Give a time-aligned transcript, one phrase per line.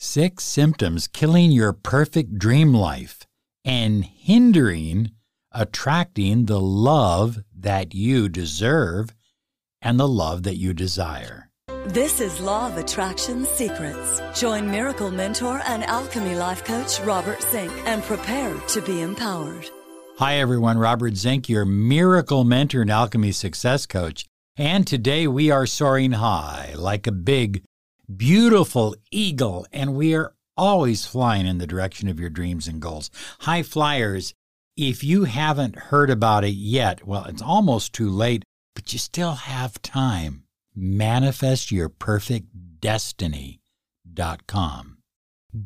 [0.00, 3.26] Six symptoms killing your perfect dream life
[3.64, 5.10] and hindering
[5.50, 9.12] attracting the love that you deserve
[9.82, 11.50] and the love that you desire.
[11.86, 14.22] This is Law of Attraction Secrets.
[14.38, 19.68] Join Miracle Mentor and Alchemy Life Coach Robert Zink and prepare to be empowered.
[20.18, 20.78] Hi, everyone.
[20.78, 24.26] Robert Zink, your Miracle Mentor and Alchemy Success Coach.
[24.56, 27.64] And today we are soaring high like a big
[28.16, 33.10] beautiful eagle, and we are always flying in the direction of your dreams and goals.
[33.40, 34.34] High flyers,
[34.76, 39.34] if you haven't heard about it yet, well, it's almost too late, but you still
[39.34, 40.44] have time.
[40.74, 43.58] Manifest your perfect destiny.com.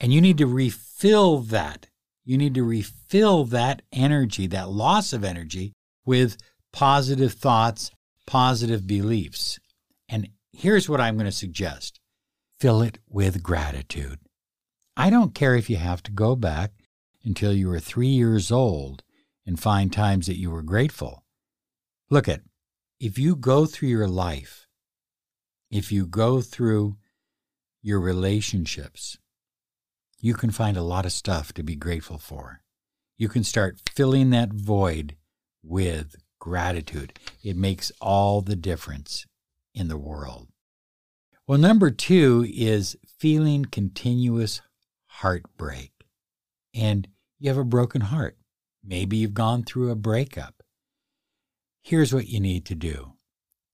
[0.00, 1.89] And you need to refill that
[2.24, 5.72] you need to refill that energy, that loss of energy,
[6.04, 6.36] with
[6.72, 7.90] positive thoughts,
[8.26, 9.58] positive beliefs.
[10.08, 11.98] And here's what I'm going to suggest
[12.58, 14.18] fill it with gratitude.
[14.96, 16.72] I don't care if you have to go back
[17.24, 19.02] until you were three years old
[19.46, 21.24] and find times that you were grateful.
[22.10, 22.42] Look at,
[22.98, 24.66] if you go through your life,
[25.70, 26.96] if you go through
[27.82, 29.16] your relationships,
[30.20, 32.62] you can find a lot of stuff to be grateful for.
[33.16, 35.16] You can start filling that void
[35.62, 37.18] with gratitude.
[37.42, 39.26] It makes all the difference
[39.74, 40.48] in the world.
[41.46, 44.60] Well, number two is feeling continuous
[45.06, 45.92] heartbreak.
[46.74, 47.08] And
[47.38, 48.36] you have a broken heart.
[48.84, 50.62] Maybe you've gone through a breakup.
[51.82, 53.14] Here's what you need to do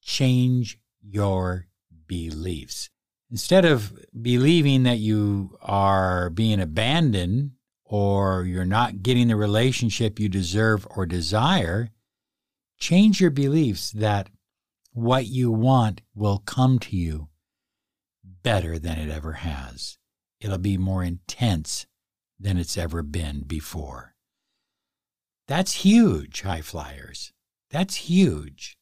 [0.01, 1.67] change your
[2.07, 2.91] beliefs.
[3.37, 3.93] Instead of
[4.23, 7.51] believing that you are being abandoned
[7.85, 11.91] or you're not getting the relationship you deserve or desire,
[12.79, 14.31] change your beliefs that
[14.95, 17.29] what you want will come to you
[18.25, 19.99] better than it ever has.
[20.41, 21.85] It'll be more intense
[22.41, 24.15] than it's ever been before.
[25.47, 27.35] That's huge, high flyers.
[27.71, 28.79] That's huge.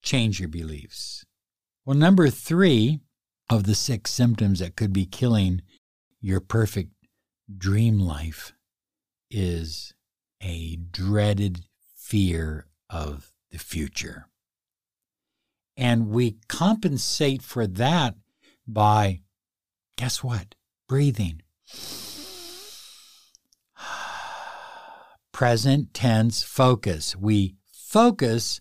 [0.00, 1.24] Change your beliefs.
[1.84, 3.00] Well, number three,
[3.50, 5.60] of the six symptoms that could be killing
[6.20, 6.92] your perfect
[7.58, 8.52] dream life
[9.30, 9.92] is
[10.40, 11.66] a dreaded
[11.96, 14.28] fear of the future.
[15.76, 18.14] And we compensate for that
[18.66, 19.22] by,
[19.96, 20.54] guess what?
[20.88, 21.42] Breathing.
[25.32, 27.16] Present tense focus.
[27.16, 28.60] We focus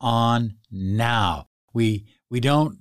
[0.00, 1.48] on now.
[1.72, 2.78] We, we don't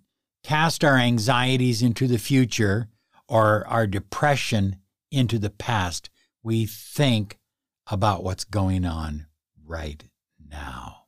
[0.47, 2.87] cast our anxieties into the future
[3.27, 4.77] or our depression
[5.11, 6.09] into the past.
[6.41, 7.37] We think
[7.91, 9.25] about what's going on
[9.65, 10.01] right
[10.49, 11.07] now.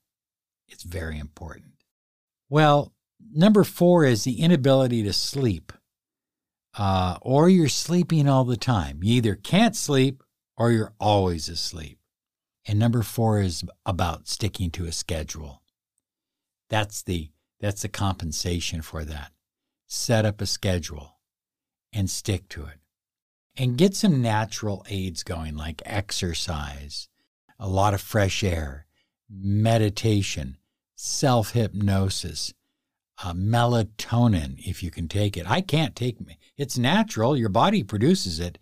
[0.68, 1.72] It's very important.
[2.50, 2.94] Well,
[3.34, 5.72] number four is the inability to sleep,
[6.78, 9.00] uh, or you're sleeping all the time.
[9.04, 10.22] You either can't sleep
[10.58, 11.98] or you're always asleep.
[12.68, 15.62] And number four is about sticking to a schedule.
[16.70, 19.32] That's the that's the compensation for that.
[19.88, 21.18] Set up a schedule
[21.92, 22.80] and stick to it.
[23.58, 27.10] And get some natural aids going, like exercise,
[27.60, 28.86] a lot of fresh air,
[29.30, 30.58] meditation,
[30.96, 32.54] self hypnosis,
[33.24, 35.50] uh, melatonin if you can take it.
[35.50, 38.60] I can't take it, it's natural, your body produces it.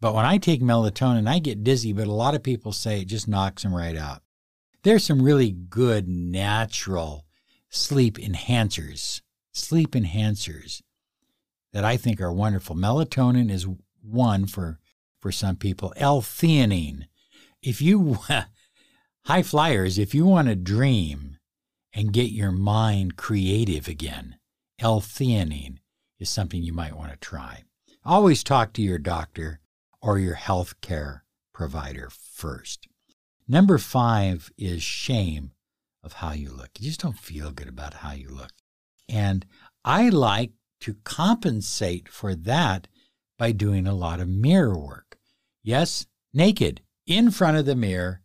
[0.00, 3.06] But when I take melatonin, I get dizzy, but a lot of people say it
[3.06, 4.22] just knocks them right out.
[4.82, 7.24] There's some really good natural
[7.74, 9.20] sleep enhancers,
[9.52, 10.80] sleep enhancers
[11.72, 12.76] that I think are wonderful.
[12.76, 13.66] Melatonin is
[14.02, 14.78] one for
[15.20, 15.92] for some people.
[15.96, 17.06] L-theanine.
[17.62, 18.18] If you
[19.24, 21.38] high flyers, if you want to dream
[21.92, 24.36] and get your mind creative again,
[24.78, 25.78] L-theanine
[26.20, 27.64] is something you might want to try.
[28.04, 29.60] Always talk to your doctor
[30.02, 31.24] or your health care
[31.54, 32.86] provider first.
[33.48, 35.53] Number five is shame
[36.04, 36.70] of how you look.
[36.78, 38.52] You just don't feel good about how you look.
[39.08, 39.46] And
[39.84, 42.86] I like to compensate for that
[43.38, 45.18] by doing a lot of mirror work.
[45.62, 48.20] Yes, naked in front of the mirror,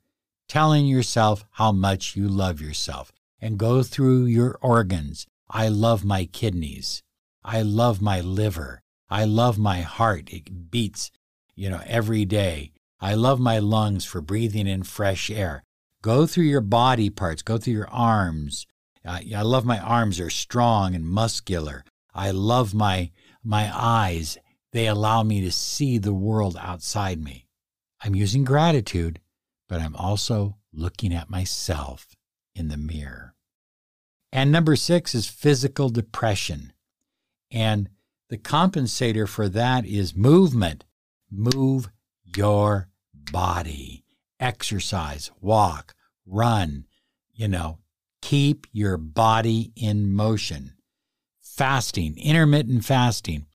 [0.47, 5.25] telling yourself how much you love yourself and go through your organs.
[5.49, 7.01] I love my kidneys.
[7.43, 8.81] I love my liver.
[9.09, 10.29] I love my heart.
[10.31, 11.11] It beats,
[11.55, 12.71] you know, every day.
[12.99, 15.63] I love my lungs for breathing in fresh air.
[16.01, 18.65] Go through your body parts, go through your arms.
[19.05, 21.83] Uh, I love my arms, they're strong and muscular.
[22.13, 23.11] I love my,
[23.43, 24.37] my eyes,
[24.71, 27.47] they allow me to see the world outside me.
[28.01, 29.19] I'm using gratitude,
[29.67, 32.15] but I'm also looking at myself
[32.55, 33.35] in the mirror.
[34.31, 36.73] And number six is physical depression.
[37.51, 37.89] And
[38.29, 40.85] the compensator for that is movement.
[41.31, 41.89] Move
[42.23, 42.89] your
[43.31, 44.03] body.
[44.39, 45.93] Exercise, walk,
[46.25, 46.85] run,
[47.33, 47.79] you know,
[48.21, 50.73] keep your body in motion.
[51.41, 53.45] Fasting, intermittent fasting.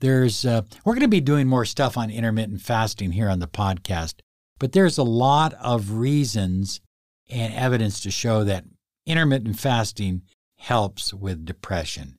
[0.00, 3.48] There's, uh, we're going to be doing more stuff on intermittent fasting here on the
[3.48, 4.20] podcast,
[4.58, 6.80] but there's a lot of reasons
[7.28, 8.64] and evidence to show that
[9.06, 10.22] intermittent fasting
[10.56, 12.18] helps with depression.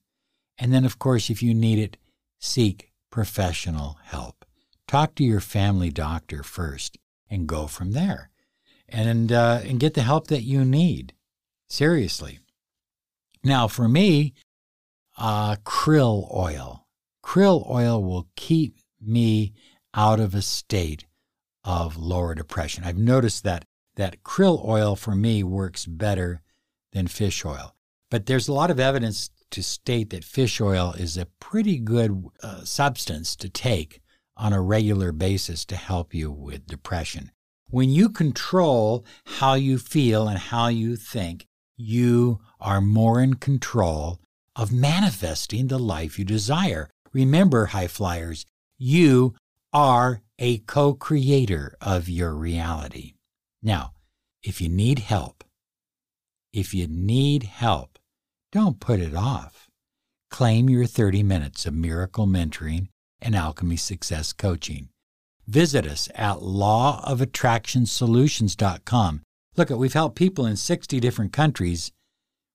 [0.58, 1.98] And then, of course, if you need it,
[2.40, 4.46] seek professional help.
[4.88, 6.98] Talk to your family doctor first
[7.30, 8.30] and go from there.
[8.88, 11.14] And, uh, and get the help that you need.
[11.68, 12.40] Seriously.
[13.44, 14.34] Now, for me,
[15.18, 16.88] uh, krill oil.
[17.24, 19.54] Krill oil will keep me
[19.94, 21.06] out of a state
[21.64, 22.84] of lower depression.
[22.84, 23.66] I've noticed that
[23.96, 26.42] that krill oil for me works better
[26.94, 27.76] than fish oil.
[28.10, 32.26] But there's a lot of evidence to state that fish oil is a pretty good
[32.42, 34.02] uh, substance to take
[34.40, 37.32] on a regular basis to help you with depression.
[37.70, 41.46] When you control how you feel and how you think,
[41.78, 44.20] you are more in control
[44.56, 46.90] of manifesting the life you desire.
[47.14, 48.46] Remember, high flyers,
[48.78, 49.36] you
[49.72, 53.14] are a co creator of your reality.
[53.62, 53.94] Now,
[54.42, 55.44] if you need help,
[56.54, 58.00] if you need help,
[58.52, 59.68] don't put it off.
[60.32, 62.88] Claim your 30 minutes of miracle mentoring
[63.22, 64.90] and alchemy success coaching.
[65.48, 69.22] Visit us at lawofattractionsolutions.com.
[69.58, 71.92] Look, we've helped people in 60 different countries.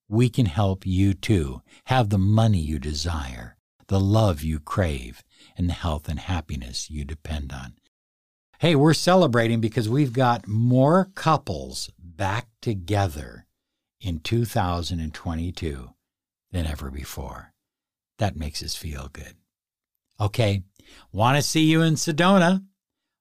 [0.08, 1.62] We can help you too.
[1.86, 3.56] Have the money you desire,
[3.88, 5.24] the love you crave,
[5.56, 7.74] and the health and happiness you depend on.
[8.60, 13.46] Hey, we're celebrating because we've got more couples back together
[14.00, 15.90] in 2022
[16.52, 17.52] than ever before.
[18.18, 19.34] That makes us feel good.
[20.20, 20.62] Okay,
[21.12, 22.64] want to see you in Sedona?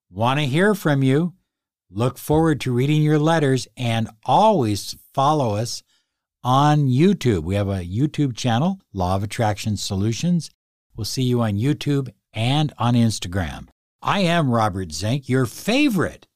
[0.09, 1.33] Want to hear from you?
[1.89, 5.83] Look forward to reading your letters and always follow us
[6.43, 7.43] on YouTube.
[7.43, 10.49] We have a YouTube channel, Law of Attraction Solutions.
[10.95, 13.67] We'll see you on YouTube and on Instagram.
[14.01, 16.27] I am Robert Zink, your favorite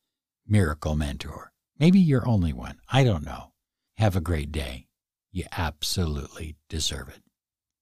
[0.48, 1.52] miracle mentor.
[1.80, 2.80] Maybe your only one.
[2.92, 3.52] I don't know.
[3.98, 4.88] Have a great day.
[5.32, 7.22] You absolutely deserve it.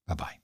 [0.07, 0.31] Bye bye.